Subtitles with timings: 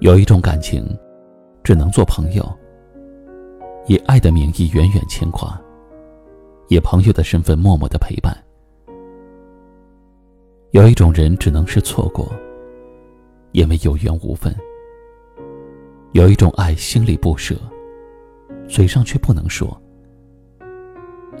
[0.00, 0.82] 有一种感情，
[1.62, 2.42] 只能做朋友，
[3.86, 5.60] 以爱的名义远远牵挂，
[6.68, 8.34] 以朋友的身份默默的陪伴。
[10.70, 12.26] 有一种人只能是错过，
[13.52, 14.54] 因为有缘无分。
[16.12, 17.54] 有一种爱心里不舍，
[18.66, 19.78] 嘴上却不能说，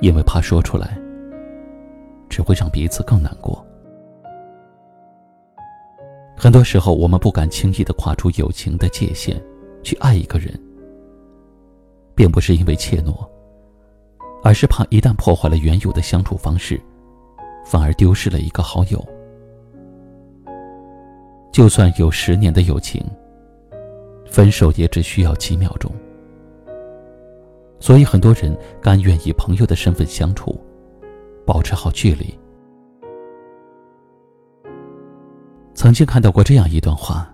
[0.02, 1.00] 因为怕说出来，
[2.28, 3.66] 只会让彼此更难过。
[6.42, 9.38] 很多时候，我们不敢轻易的跨出友情的界限，
[9.82, 10.58] 去爱一个人，
[12.14, 13.28] 并不是因为怯懦，
[14.42, 16.80] 而是怕一旦破坏了原有的相处方式，
[17.62, 19.06] 反而丢失了一个好友。
[21.52, 23.04] 就算有十年的友情，
[24.24, 25.92] 分手也只需要几秒钟。
[27.80, 30.58] 所以，很多人甘愿以朋友的身份相处，
[31.44, 32.34] 保持好距离。
[35.80, 37.26] 曾经看到过这样一段话：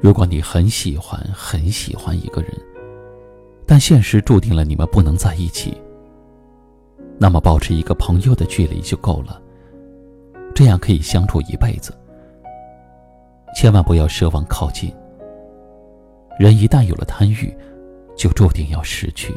[0.00, 2.50] 如果你很喜欢很喜欢一个人，
[3.66, 5.76] 但现实注定了你们不能在一起，
[7.18, 9.38] 那么保持一个朋友的距离就够了，
[10.54, 11.92] 这样可以相处一辈子。
[13.54, 14.90] 千万不要奢望靠近。
[16.38, 17.54] 人一旦有了贪欲，
[18.16, 19.34] 就注定要失去。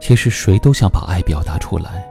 [0.00, 2.09] 其实谁都想把爱表达出来。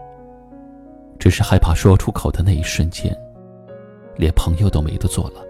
[1.19, 3.15] 只是害怕说出口的那一瞬间，
[4.15, 5.45] 连朋友都没得做了。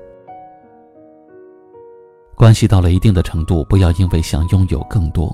[2.35, 5.33] 关系到了一定的程度，不要因为想拥有更多，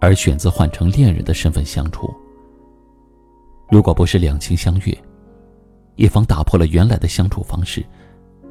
[0.00, 2.14] 而选择换成恋人的身份相处。
[3.70, 4.96] 如果不是两情相悦，
[5.96, 7.84] 一方打破了原来的相处方式，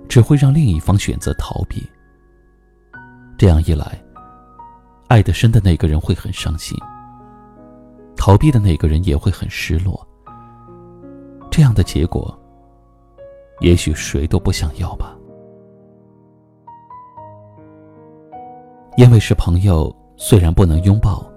[0.09, 1.81] 只会让另一方选择逃避。
[3.37, 3.99] 这样一来，
[5.07, 6.77] 爱得深的那个人会很伤心，
[8.17, 10.05] 逃避的那个人也会很失落。
[11.51, 12.33] 这样的结果，
[13.59, 15.15] 也许谁都不想要吧。
[18.95, 21.29] 因为是朋友，虽然不能拥抱，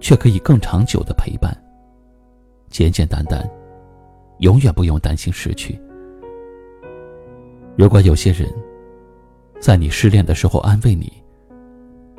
[0.00, 1.56] 却可以更长久的陪伴。
[2.70, 3.48] 简简单单，
[4.38, 5.80] 永远不用担心失去。
[7.76, 8.52] 如果有些人，
[9.60, 11.12] 在你失恋的时候安慰你，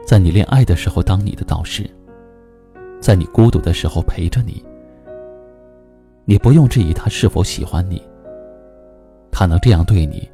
[0.05, 1.89] 在你恋爱的时候当你的导师，
[3.01, 4.63] 在你孤独的时候陪着你。
[6.25, 8.01] 你不用质疑他是否喜欢你。
[9.31, 10.29] 他能这样对你，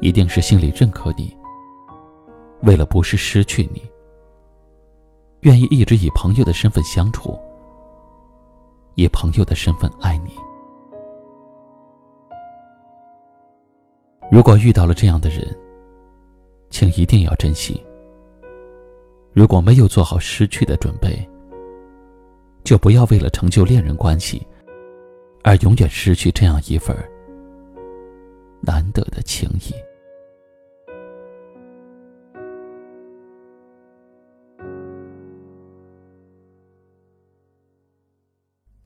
[0.00, 1.36] 一定是心里认可你。
[2.62, 3.82] 为了不是失去你，
[5.40, 7.38] 愿意一直以朋友的身份相处，
[8.96, 10.32] 以朋友的身份爱你。
[14.30, 15.56] 如果遇到了这样的人，
[16.68, 17.82] 请一定要珍惜。
[19.32, 21.26] 如果没有做好失去的准备，
[22.62, 24.46] 就不要为了成就恋人关系。
[25.42, 26.96] 而永远失去这样一份
[28.60, 29.72] 难得的情谊。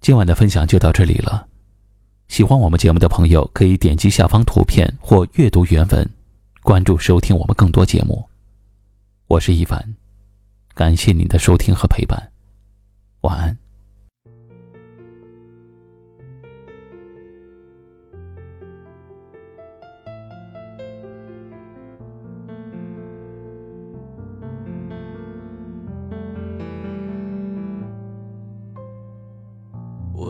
[0.00, 1.46] 今晚的分享就到这里了。
[2.26, 6.10] 喜欢我们节目的朋友，可以点击下方图片或阅读原文，
[6.62, 8.28] 关注收听我们更多节目。
[9.28, 9.94] 我是一凡，
[10.74, 12.32] 感谢您的收听和陪伴，
[13.20, 13.61] 晚安。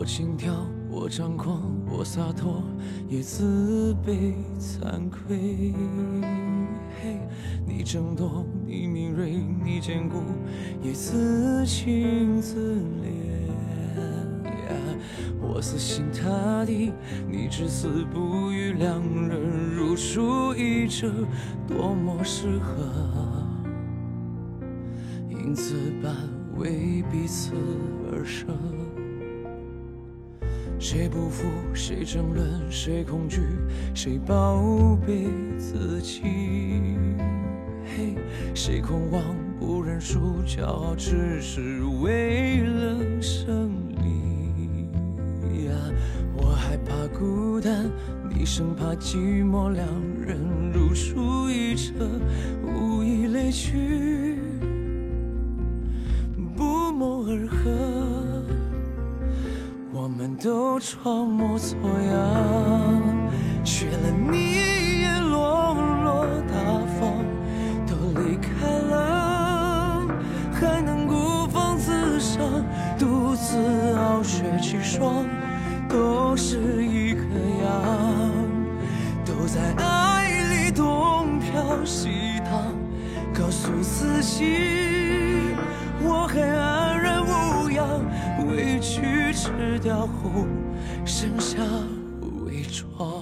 [0.03, 2.61] 我轻佻，我张狂，我洒脱，
[3.07, 5.73] 也自卑惭愧。
[7.01, 7.21] 嘿，
[7.65, 9.31] 你争夺，你敏锐，
[9.63, 10.17] 你坚固，
[10.81, 13.47] 也自轻自怜。
[15.39, 16.91] 我死心塌地，
[17.31, 21.13] 你至死不渝，两人如出一辙，
[21.65, 22.75] 多么适合。
[25.29, 26.13] 因此般
[26.57, 27.53] 为彼此
[28.11, 28.53] 而生。
[30.83, 31.47] 谁不服？
[31.73, 32.69] 谁争论？
[32.69, 33.39] 谁恐惧？
[33.95, 36.21] 谁包庇自己？
[37.85, 38.15] 嘿，
[38.53, 39.23] 谁狂妄
[39.57, 40.43] 不认输？
[40.45, 43.71] 骄傲只是为了胜
[44.01, 45.71] 利呀！
[46.35, 47.89] 我害怕孤单，
[48.29, 49.87] 你生怕寂寞，两
[50.19, 50.37] 人
[50.73, 51.93] 如出一辙，
[52.61, 54.32] 无以类聚，
[60.15, 63.01] 我们都装模作样，
[63.63, 66.53] 缺了你也落落大
[66.85, 67.25] 方，
[67.87, 70.05] 都离开了，
[70.53, 72.43] 还能孤芳自赏，
[72.99, 73.57] 独自
[73.97, 75.25] 傲雪气霜。
[75.89, 77.21] 都是一个
[77.63, 77.71] 样，
[79.25, 82.51] 都在爱里东飘西荡，
[83.33, 84.72] 告诉自己
[89.83, 90.47] 掉后
[91.05, 91.61] 剩下
[92.45, 93.12] 伪装。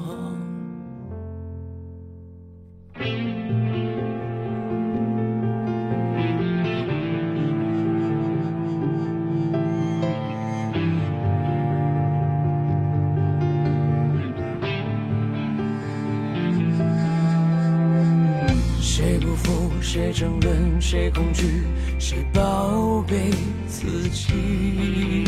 [19.82, 20.80] 谁争论？
[20.80, 21.10] 谁？
[21.10, 21.64] 恐惧？
[22.00, 23.32] 谁宝贝
[23.68, 25.26] 自己？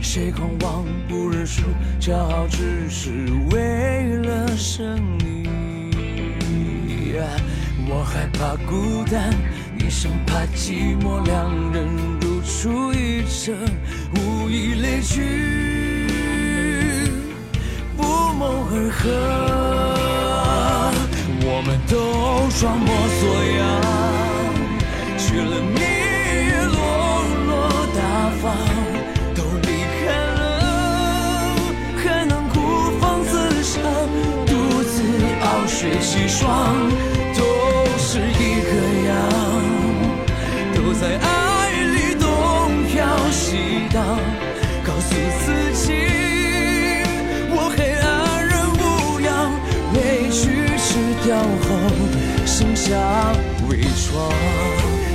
[0.00, 1.62] 谁狂妄不认输？
[2.00, 3.10] 骄傲只是
[3.50, 5.48] 为了胜利。
[7.88, 9.34] 我害怕孤单，
[9.78, 11.86] 你生怕寂寞，两人
[12.20, 13.54] 如出一辙，
[14.16, 15.20] 无意泪去，
[17.96, 19.81] 不谋而合。
[21.64, 22.86] 我们都装模
[23.20, 24.11] 作样，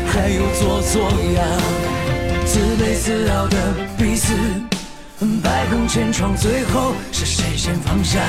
[0.07, 1.45] 还有做作样，
[2.45, 3.57] 自卑自傲的
[3.97, 4.33] 彼此，
[5.43, 8.19] 百孔千疮，最后是谁先放下，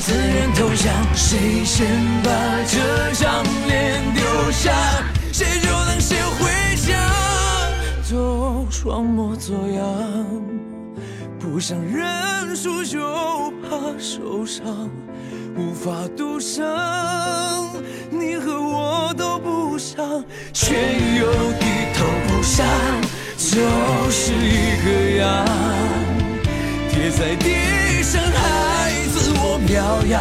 [0.00, 1.86] 自愿投降，谁先
[2.22, 2.30] 把
[2.66, 4.72] 这张脸丢下，
[5.32, 6.92] 谁就能先回家。
[8.08, 9.82] 都装模作样，
[11.40, 13.00] 不想认输就
[13.62, 14.64] 怕受伤。
[15.56, 16.70] 无法独生，你和
[17.62, 17.65] 我
[19.76, 20.24] 都不想，
[20.54, 20.74] 却
[21.18, 21.30] 又
[21.60, 22.64] 低头不下，
[23.36, 23.60] 就
[24.10, 24.88] 是一个
[25.18, 25.44] 样。
[26.88, 30.18] 跌在地上还自我表扬，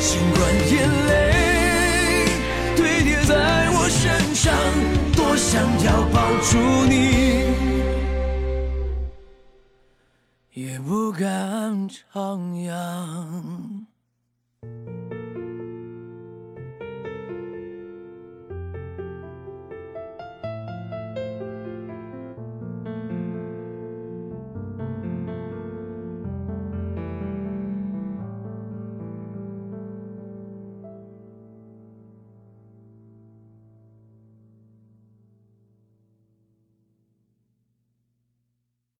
[0.00, 0.74] 尽管眼
[1.06, 1.10] 泪
[2.76, 4.52] 堆叠在我身上，
[5.14, 6.58] 多想要抱住
[6.90, 6.92] 你，
[10.54, 13.86] 也不敢张扬。